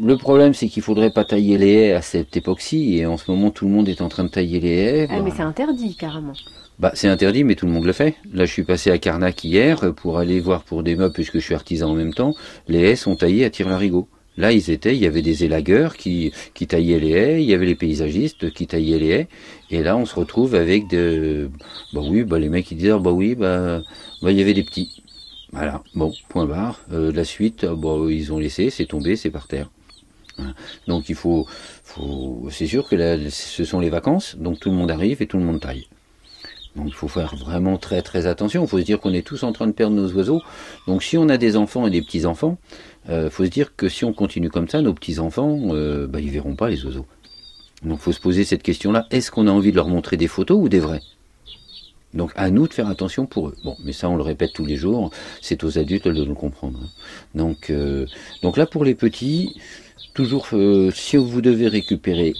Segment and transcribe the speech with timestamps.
[0.00, 3.30] le problème, c'est qu'il faudrait pas tailler les haies à cette époque-ci, et en ce
[3.30, 5.08] moment, tout le monde est en train de tailler les haies.
[5.10, 6.34] Ah, mais c'est interdit carrément.
[6.78, 8.16] Bah, c'est interdit, mais tout le monde le fait.
[8.32, 11.44] Là, je suis passé à Carnac hier pour aller voir pour des meubles, puisque je
[11.44, 12.34] suis artisan en même temps.
[12.68, 14.08] Les haies sont taillées à tire-larigot.
[14.36, 17.54] Là, ils étaient, il y avait des élagueurs qui, qui taillaient les haies, il y
[17.54, 19.28] avait les paysagistes qui taillaient les haies,
[19.70, 21.50] et là, on se retrouve avec de,
[21.94, 23.80] bah oui, bah les mecs qui disent, ah, bah oui, bah,
[24.20, 25.02] bah il y avait des petits.
[25.52, 26.82] Voilà, bon, point barre.
[26.92, 29.70] Euh, la suite, bon, ils ont laissé, c'est tombé, c'est par terre.
[30.38, 30.54] Hein.
[30.86, 31.46] Donc il faut,
[31.84, 35.26] faut c'est sûr que là, ce sont les vacances, donc tout le monde arrive et
[35.26, 35.86] tout le monde taille.
[36.76, 38.62] Donc il faut faire vraiment très très attention.
[38.64, 40.42] Il faut se dire qu'on est tous en train de perdre nos oiseaux.
[40.86, 42.58] Donc si on a des enfants et des petits enfants,
[43.08, 46.20] euh, faut se dire que si on continue comme ça, nos petits enfants, euh, bah,
[46.20, 47.06] ils verront pas les oiseaux.
[47.82, 49.06] Donc faut se poser cette question-là.
[49.10, 51.00] Est-ce qu'on a envie de leur montrer des photos ou des vrais?
[52.14, 53.56] Donc à nous de faire attention pour eux.
[53.64, 56.78] Bon, mais ça on le répète tous les jours, c'est aux adultes de le comprendre.
[56.82, 56.88] Hein.
[57.34, 58.06] Donc, euh,
[58.42, 59.60] donc là pour les petits,
[60.14, 62.34] toujours euh, si vous devez récupérer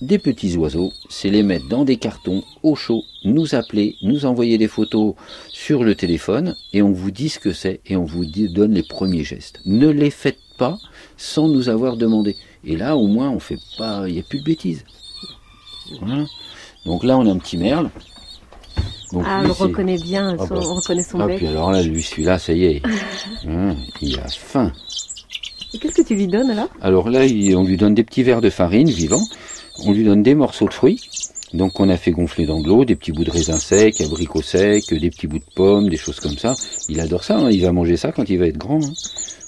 [0.00, 4.56] des petits oiseaux, c'est les mettre dans des cartons au chaud, nous appeler, nous envoyer
[4.56, 5.14] des photos
[5.48, 8.74] sur le téléphone et on vous dit ce que c'est et on vous dit, donne
[8.74, 9.60] les premiers gestes.
[9.66, 10.78] Ne les faites pas
[11.16, 12.36] sans nous avoir demandé.
[12.64, 14.84] Et là au moins on fait pas, il n'y a plus de bêtises.
[16.00, 16.24] Voilà.
[16.86, 17.90] Donc là on a un petit merle.
[19.14, 20.60] ah, on reconnaît bien, ah, bah.
[20.60, 21.38] on reconnaît son ah, bec.
[21.38, 22.82] Puis alors là, lui, celui-là, ça y est,
[23.48, 24.72] hein, il a faim.
[25.74, 26.68] Et qu'est-ce que tu lui donnes là?
[26.80, 27.20] Alors là,
[27.56, 29.24] on lui donne des petits verres de farine vivants,
[29.84, 31.00] on lui donne des morceaux de fruits,
[31.52, 34.42] donc on a fait gonfler dans de l'eau, des petits bouts de raisin sec, abricots
[34.42, 36.54] secs, des petits bouts de pommes, des choses comme ça.
[36.88, 38.80] Il adore ça, hein, il va manger ça quand il va être grand.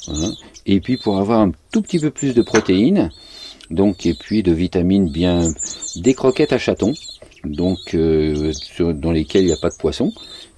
[0.09, 0.33] Hein.
[0.67, 3.11] Et puis pour avoir un tout petit peu plus de protéines,
[3.71, 5.49] donc et puis de vitamines bien,
[5.97, 6.95] des croquettes à chatons,
[7.45, 10.13] donc euh, dans lesquelles il n'y a pas de poisson.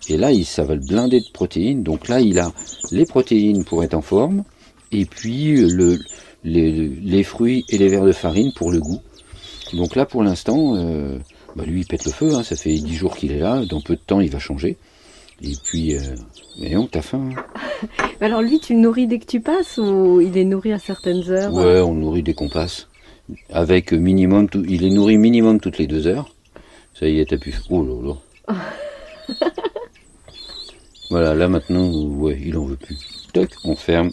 [0.09, 1.83] Et là, il, ça va le blinder de protéines.
[1.83, 2.53] Donc là, il a
[2.91, 4.43] les protéines pour être en forme,
[4.93, 5.99] et puis le,
[6.45, 9.01] les, fruits et les verres de farine pour le goût.
[9.73, 11.19] Donc là, pour l'instant, euh,
[11.57, 12.35] bah lui, il pète le feu.
[12.35, 13.65] Hein, ça fait dix jours qu'il est là.
[13.65, 14.77] Dans peu de temps, il va changer.
[15.43, 16.15] Et puis, euh,
[16.61, 17.31] mais non, t'as faim.
[17.35, 17.89] Hein.
[18.21, 21.29] Alors lui, tu le nourris dès que tu passes ou il est nourri à certaines
[21.31, 22.89] heures Ouais, on le nourrit dès qu'on passe.
[23.51, 26.35] Avec minimum, tout, il est nourri minimum toutes les deux heures.
[26.95, 27.55] Ça y est, t'as pu.
[27.71, 28.15] Oh là
[28.49, 29.37] là.
[31.11, 32.99] voilà, là maintenant, ouais, il en veut plus.
[33.33, 34.13] Toc, on ferme.